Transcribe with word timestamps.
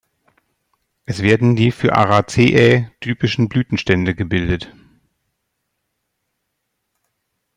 Es 1.05 1.21
werden 1.21 1.55
die 1.55 1.71
für 1.71 1.93
Araceae 1.93 2.89
typischen 3.01 3.49
Blütenstände 3.49 4.15
gebildet. 4.15 4.73